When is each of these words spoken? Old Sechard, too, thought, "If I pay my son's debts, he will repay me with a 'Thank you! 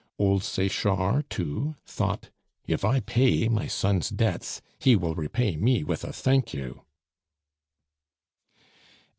Old 0.17 0.41
Sechard, 0.43 1.29
too, 1.29 1.75
thought, 1.85 2.31
"If 2.65 2.83
I 2.83 3.01
pay 3.01 3.47
my 3.49 3.67
son's 3.67 4.09
debts, 4.09 4.59
he 4.79 4.95
will 4.95 5.13
repay 5.13 5.57
me 5.57 5.83
with 5.83 6.03
a 6.03 6.11
'Thank 6.11 6.55
you! 6.55 6.81